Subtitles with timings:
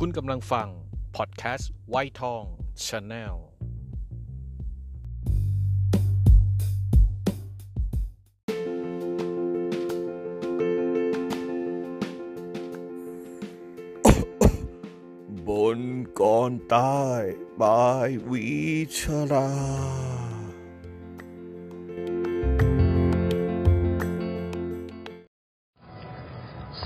[0.00, 0.68] คุณกำลังฟัง
[1.16, 2.44] พอดแคสต์ไวทอง
[2.86, 3.36] channel
[15.48, 15.80] บ่น
[16.20, 18.46] ก่อนตาย by วี
[18.98, 19.00] ช
[19.32, 19.50] รา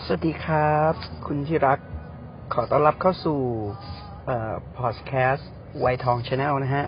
[0.02, 0.94] สวัสดีครับ
[1.26, 1.80] คุณที่รัก
[2.54, 3.40] ขอต้อนรับเข้าสู่
[4.78, 5.50] พอดแคสต์
[5.80, 6.86] ไวทอง channel นะฮะ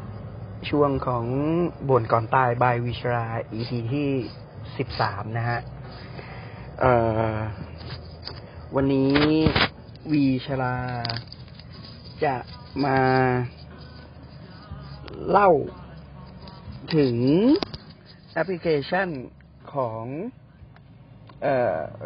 [0.69, 1.25] ช่วงของ
[1.89, 4.11] บ่นก่อนตาย by วีชรา EP ที่
[4.77, 5.59] สิบสามนะฮะ
[8.75, 9.15] วันนี้
[10.13, 10.77] วีชรา
[12.25, 12.35] จะ
[12.85, 12.99] มา
[15.29, 15.51] เล่า
[16.97, 17.17] ถึง
[18.33, 19.09] แอปพลิเคชัน
[19.75, 20.05] ของ
[21.43, 21.47] เอ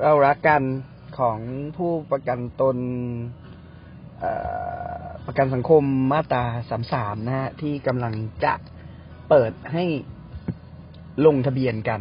[0.03, 0.63] เรารักกัน
[1.19, 1.41] ของ
[1.77, 2.79] ผู้ประกันตน
[5.27, 8.15] ประกันสังคมมาตราสามสามนะฮะที่กำลัง
[8.45, 8.55] จะ
[9.29, 9.85] เปิดให้
[11.27, 12.01] ลงทะเบียนกัน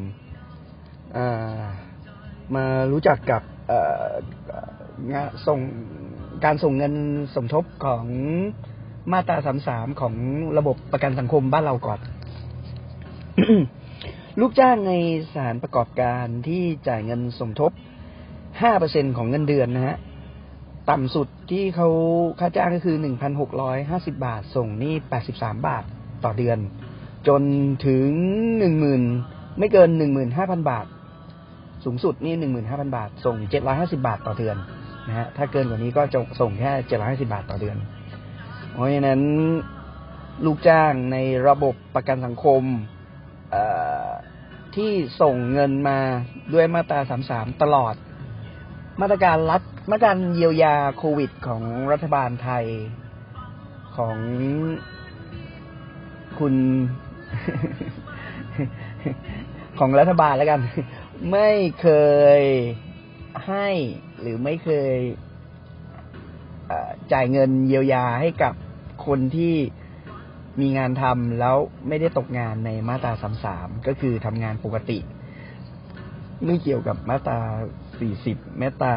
[2.56, 3.42] มารู้จักกับ
[5.08, 5.60] เงาส่ง
[6.46, 6.94] การส่งเงิน
[7.36, 8.06] สมทบของ
[9.12, 10.16] มาตราสามสามของ
[10.58, 12.00] ระบบประกันสังคมบ้านเราก่อน
[14.40, 14.94] ลูกจ้างใน
[15.28, 17.72] สถานประกอบการที่จ่ายเงินสมทบ
[18.44, 19.98] 5%ของเงินเดือนนะฮะ
[20.90, 21.90] ต่ำสุดที่เขา
[22.40, 22.98] ค่าจ้างก็คือ
[23.60, 24.94] 1,650บาท ส่งนี่
[25.30, 25.84] 83บาท
[26.26, 26.58] ต่อเดือน
[27.28, 27.42] จน
[27.88, 28.10] ถึง
[28.84, 29.90] 10,000ไม่เกิน
[30.30, 30.86] 15,000บาท
[31.86, 32.34] สูงสุดนี่
[32.66, 33.36] 15,000บาท ส่ง
[33.68, 34.58] 750บาทต่อเดือน
[35.08, 36.72] นะฮะถ้าเกินกว่านี้ก็จะส่งแค่
[37.04, 37.78] 750บาทต่อเดือน
[38.72, 39.22] เพราะฉะนั้น
[40.46, 42.62] ลูกจ้างในระบบประกันสังคม
[44.76, 44.92] ที่
[45.22, 46.00] ส่งเงินมา
[46.54, 47.00] ด้วยมาตรา
[47.32, 47.96] 33ตลอด
[49.02, 52.66] มาตรการรัฐ มาตรการเยียวยาโควิดของรัฐบาลไทย
[53.98, 54.18] ของ
[56.40, 56.56] คุณ
[59.80, 60.62] ของรัฐบาลแล้วกัน
[61.32, 61.50] ไม่
[61.82, 61.88] เค
[62.40, 62.42] ย
[63.48, 63.68] ให้
[64.22, 64.96] หรือไม่เคย
[67.14, 68.54] จ่ายเงินเยียวยาให้กับ
[69.06, 69.56] คนที่
[70.60, 71.58] มีงานทำแล้ว
[71.88, 75.00] ไม่ได้ตกงานในมาตราสามสามก็คือทำงานปกติ
[76.46, 77.40] ไม่เกี่ยวกับมาตรา
[78.00, 78.96] สี่สิบมาตรา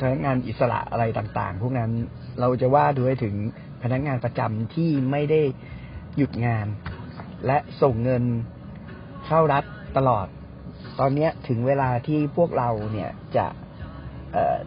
[0.00, 1.90] พนักงานอิสระอะไรต่างๆ พวกนั้น
[2.40, 3.34] เราจะว่าด้วยถึง
[3.82, 5.42] พนักงานประจำที่ไม่ได้
[6.16, 6.66] หยุดงาน
[7.46, 8.24] และส่งเงิน
[9.26, 9.64] เข้ารัฐ
[9.96, 10.26] ตลอด
[10.98, 13.46] ตอนเนี้ถึงเวลาที่พวกเราเนี่ยจะ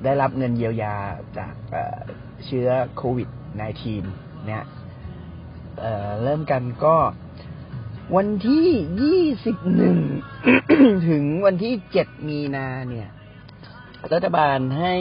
[0.03, 0.95] ได้รับเงินเยียวยา
[1.37, 1.53] จาก
[2.45, 3.29] เชื้อโควิด
[3.87, 4.63] -19 เนี่ย
[5.79, 6.95] เเริ่มกันก็
[8.15, 8.67] วันที่
[9.03, 9.97] ยี่สิบหนึ่ง
[11.09, 13.09] ถึงวันที่เจ็ดมีนาเนี่ย
[14.11, 14.95] รัฐบาลให้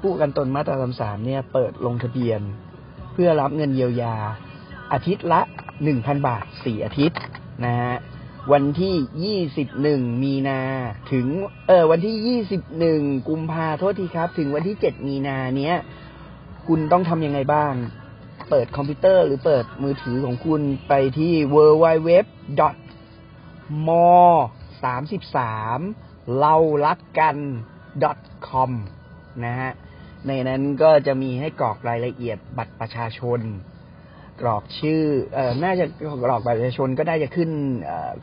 [0.00, 2.40] ผู้ประกันตนมาตราสามสามเนี่ย เปิดลงทะเบียน
[3.12, 4.16] เพื่อรับเงินเยียวยา
[4.92, 5.40] อาทิตย์ละ
[5.84, 7.18] หนึ่งพันบาทสี่อาทิตย์
[7.64, 7.94] นะฮะ
[8.52, 8.94] วันที่
[9.24, 10.60] ยี่สิบหนึ่งมีนา
[11.12, 11.26] ถึง
[11.66, 15.76] เออวันที่ยี่สิบหนึ่งกุมภาโทษทีครับ ถึงวันที่เจ็ดมีนาเนี้ย
[16.66, 17.72] คุณต้องทำยังไงบ้าง
[18.50, 22.10] เปิดคอมพิวเตอร์หรือเปิดมือถือของคุณไปที่ w w w
[23.86, 23.90] m
[24.82, 25.78] สามสิบสาม
[26.40, 26.54] เรา
[26.86, 27.36] รักกัน
[28.46, 28.70] .com
[29.44, 29.70] นะฮะ
[30.26, 33.40] ในนั้นก็จะมีให้กรอกรายละเอียดบัตรประชาชน
[34.40, 35.02] กรอกชื่อ
[35.34, 35.84] เอ่อน่าจะ
[36.24, 37.50] กรอกบัตรประชาชนก็ได้จะขึ้น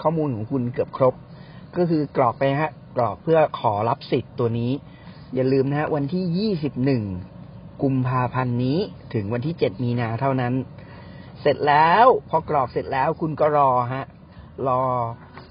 [0.02, 1.14] ข้อมูลของคุณเกือบครบ
[1.78, 4.72] ก็คือกรอกไปฮะ กรอกเพื่อขอรับสิทธิ์ตัวนี้
[5.36, 7.04] อย่าลืมนะฮะ วันที่ยี่สิบหนึ่ง
[7.84, 8.80] กุมภาพันธ์นี้
[9.14, 10.54] ถึงวันที่เจ็ดมีนาเท่านั้น
[11.42, 14.06] เสร็จแล้วพอกรอกเสร็จแล้วคุณก็รอฮะ
[14.68, 14.82] รอ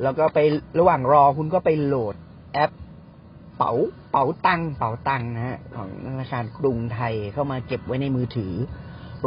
[0.03, 0.39] แล้วก็ไป
[0.79, 2.15] ระหว่างรอคุณก็ไปโหลด
[2.55, 2.71] แอป
[3.59, 3.73] เป๋า
[4.11, 8.55] เป๋าตังเป๋าตังนะฮะของธนาคารกรุงไทยเข้ามาเก็บไว้ในมือถือ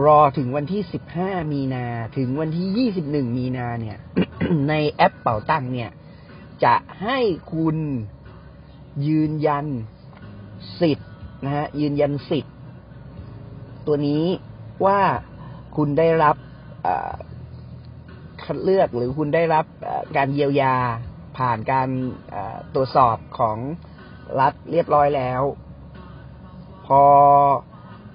[0.05, 1.85] รอถึงวันที่สิบห้ามีนา
[2.17, 3.97] ถึงวันที่ยี่สิบหนึ่งมีนาเนี่ย
[4.69, 5.89] ในแอปเป๋าตังเนี่ย
[6.63, 7.19] จะให้
[7.53, 7.77] คุณ
[9.07, 9.65] ยืนยัน
[10.79, 11.09] สิทธิ์
[11.43, 12.55] นะฮะยืนยันสิทธิ์
[13.87, 14.23] ตัวนี้
[14.85, 14.99] ว่า
[15.75, 16.35] คุณได้รับ
[16.83, 17.13] เอ่อ
[18.43, 19.65] คัดเลือกหรือคุณได้รับ
[20.17, 20.75] การเยียวยา
[21.37, 21.89] ผ่านการ
[22.73, 23.57] ตรวจสอบของ
[24.39, 25.41] รัฐเรียบร้อยแล้ว
[26.85, 27.01] พอ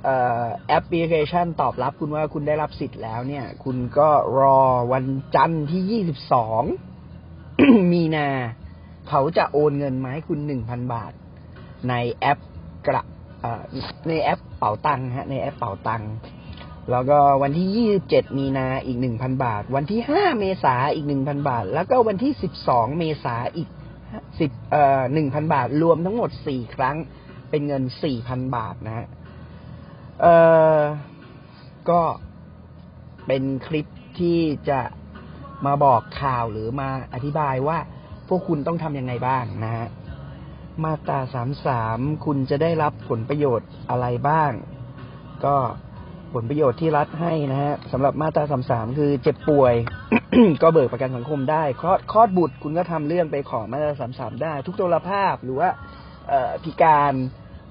[0.06, 0.08] อ
[0.68, 4.08] แอปพลิเคชันตอบรับคุณว่าคุณได้รับสิทธิ์แล้ว เนี่ย คุณก็
[4.40, 4.60] รอ
[4.92, 6.04] วันจันทร์ที่
[7.04, 8.28] 22 มีนา
[9.08, 11.12] เขาจะโอนเงินมาให้คุณ 1,000 บาท
[11.88, 12.38] ในแอป
[12.86, 13.02] กระ
[14.08, 16.02] ในแอปเป๋าตังฮะ ในแอปเป๋าตัง
[16.90, 22.32] แล้วก็วันที่ 27 มีนาอีก 1,000 บาท วันที่ 5 เมษาอีก 1,000 บาท แล้วก็วันที่
[22.64, 23.68] 12 เมษาอีก
[24.14, 26.96] 10เอ่อ1,000บาท รวมทั้งหมด4ครั้ง
[27.50, 27.82] เป็นเงิน
[28.18, 29.06] 4,000บาทนะฮะ
[30.20, 30.34] เอ่
[30.76, 30.78] อ
[31.90, 32.00] ก็
[33.26, 33.86] เป็นคลิป
[34.18, 34.80] ที่จะ
[35.66, 37.78] มาบอกข่าวหรือมาอธิบายว่า
[38.28, 39.86] พวกคุณต้องทำยังไงบ้างนะฮะ
[40.84, 44.52] มาตราสามสามคุณจะได้รับผลประโยชน์อะไรบ้าง
[45.44, 45.56] ก็
[46.34, 49.74] ผลประโยชน์ที่รัฐให้นะฮะสำหรับมาตราสามสามคือเจ็บป่วย
[50.62, 55.68] ก็เบิกประกันสังคมได้คลอดคลอดบุตรคุณก็ทำเรื่องไปขอมาตราสามสามได้ ทุกตัวภาพหรือว่า
[56.64, 57.14] พิการ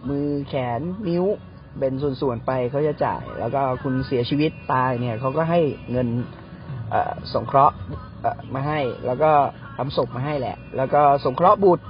[0.10, 1.26] มือแขนนิ้ว
[1.80, 5.60] เป็นส่วนๆไปเขาจะจ่าย แล้วก็คุณเสียชีวิตตายเนี่ยเขาก็ให้
[5.92, 6.08] เงิน
[6.90, 7.76] เอ่อสงเคราะห์
[8.54, 9.32] มาให้ แล้วก็
[9.78, 11.86] ทำศพมาให้แหละ แล้วก็สงเคราะห์บุตร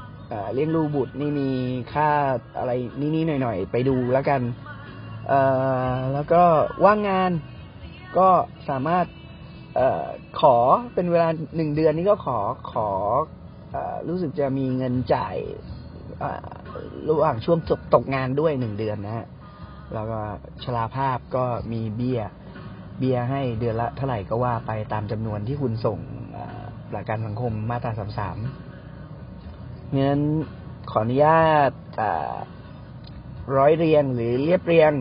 [0.54, 1.50] เลี้ยงดูบุตรนี่มี
[1.94, 2.10] ค่า
[2.58, 4.42] อะไรนี่ๆหน่อยๆ ไปดูแล้วกัน
[6.14, 6.44] แล้วก็
[6.86, 7.32] ว่างงาน
[8.18, 8.28] ก็
[8.70, 9.06] สามารถ
[9.76, 10.06] เออ
[10.40, 10.58] ขอ
[10.94, 12.40] เป็นเวลาหนึ่งเดือนนี้ก็ขอ
[12.72, 12.90] ขอ
[13.76, 13.78] อ
[14.08, 15.36] รู้สึกจะมีเงินจ่าย
[17.10, 19.28] ระหว่างช่วงตกตกงานด้วยหนึ่งเดือนนะฮะ
[19.94, 20.20] แล้วก็
[20.64, 22.22] ชราภาพก็มีเบี้ย
[23.00, 26.00] เบี้ยให้เดือนละเท่าไหร่ก็ว่าไปตามจำนวนที่คุณส่ง
[26.36, 28.38] อ่าประกันสังคมมาตราสามสาม
[30.00, 30.20] งั้น
[30.92, 31.72] ขออนุญาต
[33.58, 34.92] ร้อยเรียงหรือเรียบเรียง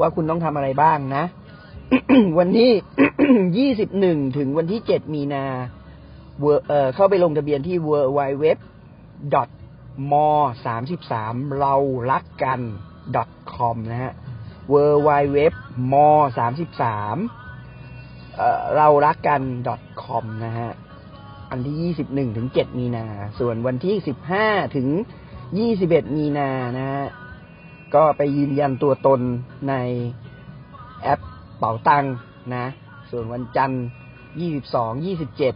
[0.00, 1.24] ว่าคุณต้องทำอะไรบ้างนะ
[2.38, 2.72] วันที่
[3.58, 5.44] ยี่สิบหนึ่งถึงวันที่เจ็ดมีนา
[6.68, 8.46] เอ่อเข้าไปลงทะเบียนที่ w w w
[10.12, 10.14] ม
[10.66, 11.74] สามสิบสามเรา
[12.10, 12.60] รักกัน
[13.54, 14.12] .com นะฮะ
[14.72, 14.76] w
[15.08, 15.38] w w
[15.92, 15.94] ม
[16.38, 17.16] สามสิบสาม
[18.76, 19.42] เรารักกัน
[20.02, 20.70] .com นะฮะ
[21.50, 23.06] อันที่ยี่สิบหนึ่งถึงเจ็ดมีนา
[23.38, 24.46] ส่วนวันที่สิบห้า
[24.76, 24.88] ถึง
[25.58, 27.04] ยี่สิบเอ็ดมีนานะฮะ
[27.94, 29.20] ก็ไปยืนยันตัวตน
[29.68, 29.74] ใน
[31.02, 31.20] แอป
[31.58, 32.04] เป๋าตัง
[32.54, 32.66] นะ
[33.10, 33.84] ส่วนวันจันทร์
[34.40, 35.54] ยี่สิบสองยี่สิบเจ็ด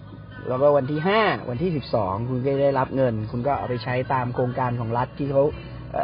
[0.49, 5.44] แล้วก็วันที่ห้าวันที่สิบสองคุณก็ได้รับเงิน คุณก็เอาไปใช้ตามโครงการของรัฐที่เขา
[5.93, 5.94] เ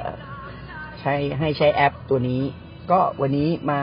[1.00, 2.43] ใช้ให้ใช้แอปตัวนี้
[2.91, 3.81] ก็วันนี้มา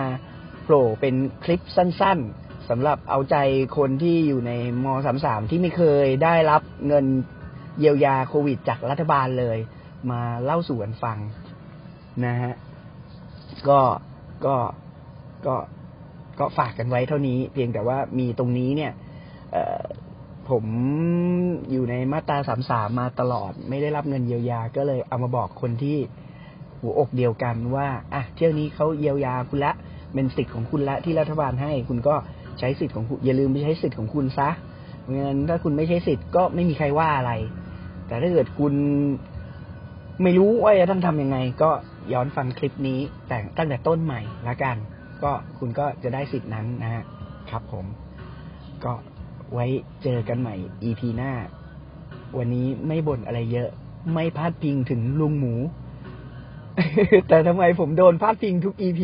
[0.64, 3.36] โผล่เป็นคลิปสั้นๆสำหรับเอาใจ
[3.78, 4.52] คนที่อยู่ใน
[4.84, 7.06] มสามสามที่ไม่เคยได้รับเงิน
[7.80, 9.58] เยียวยาโควิดจากรัฐบาลเลย
[10.12, 11.18] มาเล่าสู่กันฟัง
[12.26, 12.54] นะฮะ
[13.70, 13.80] ก็
[14.46, 14.56] ก็
[15.48, 15.56] ก็
[16.40, 18.92] ก็ฝากกันไว้เท่านี้ เพียงแต่ว่ามีตรงนี้เนี่ย
[20.50, 20.66] ผม
[21.72, 25.98] อยู่ในมาตราสามสามมาตลอด ไม่ได้รับเงินเยียวยาก็เลยเอามาบอกคนที่
[26.80, 29.72] หัวอกเดียวกันว่าอะเที่ยวนี้เขาเยียวยาคุณละ
[30.14, 32.16] เป็นสิทธิ์ของคุณละที่รัฐบาลให้ คุณก็
[32.60, 34.50] ใช้สิทธิ์ของคุณอย่าลืมไปใช้สิทธิ์ของคุณซะ
[35.04, 37.32] เงั้นถ้าคุณไม่ใช้สิทธิ์ก็ไม่มีใครว่าอะไร
[38.08, 38.74] แต่ถ้าเกิดคุณ
[40.24, 41.70] ไม่รู้ว่าจะต้องทำยังไง ก็
[42.14, 44.78] ย้อนฟังคลิปนี้แต่ตั้งแต่ต้นใหม่ละกัน
[45.26, 47.04] ก็คุณก็จะได้สิทธินั้นนะฮะ
[47.50, 47.86] ครับผม
[48.84, 48.94] ก็
[49.54, 49.66] ไว้
[50.04, 51.32] เจอกันใหม่ EP หน้า
[52.38, 53.70] วันนี้ไม่บ่นอะไรเยอะ
[54.14, 55.56] ไม่พาดพิงถึงลุงหมู
[57.28, 59.02] แต่ทำไมผมโดนพาดพิงทุก EP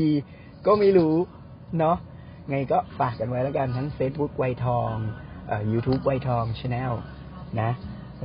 [0.65, 1.15] ก็ไม่รู้
[1.79, 1.97] เนาะ
[2.49, 4.93] ไงก็ฝากกันไว้แล้วกันทั้ง Facebook ไวทอง
[5.49, 6.93] อ่อ YouTube ไวทอง Channel
[7.61, 7.71] นะ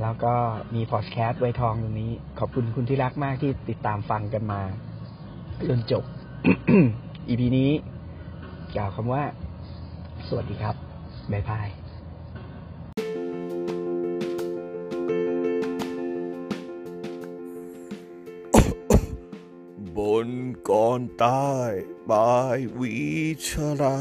[0.01, 0.33] แล้วก็
[0.75, 4.61] มีพอดแคสต์ไวทองตรงนี้ ขอบคุณคุณที่รักมากที่ติดตามฟังกันมา
[5.67, 6.03] จนจบ
[7.29, 7.71] EP นี้
[8.75, 9.23] กล่าวคำว่า
[10.27, 10.75] สวัสดีครับ
[11.31, 11.67] บ๊ายบาย
[19.97, 20.29] บน
[20.69, 21.51] ก่อนใต้
[22.11, 22.95] บายวิ
[23.47, 23.49] ช
[23.81, 23.97] รา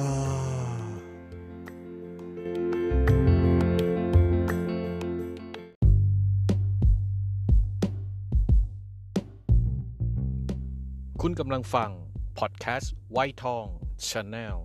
[11.21, 11.91] คุณกำลังฟัง
[12.39, 13.67] พอดแคสต์ไวท์ทอง
[14.09, 14.59] ชาแนล